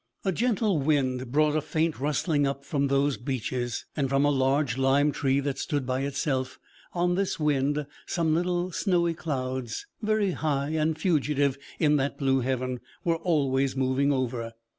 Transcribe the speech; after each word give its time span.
A 0.25 0.31
gentle 0.31 0.79
wind 0.79 1.31
brought 1.31 1.55
a 1.55 1.61
faint 1.61 1.99
rustling 1.99 2.47
up 2.47 2.65
from 2.65 2.87
those 2.87 3.17
beeches, 3.17 3.85
and 3.95 4.09
from 4.09 4.25
a 4.25 4.31
large 4.31 4.75
lime 4.75 5.11
tree 5.11 5.39
that 5.41 5.59
stood 5.59 5.85
by 5.85 5.99
itself; 5.99 6.57
on 6.93 7.13
this 7.13 7.39
wind 7.39 7.85
some 8.07 8.33
little 8.33 8.71
snowy 8.71 9.13
clouds, 9.13 9.85
very 10.01 10.31
high 10.31 10.69
and 10.69 10.97
fugitive 10.97 11.55
in 11.77 11.97
that 11.97 12.17
blue 12.17 12.39
heaven, 12.39 12.79
were 13.03 13.17
always 13.17 13.75
moving 13.75 14.11
over. 14.11 14.53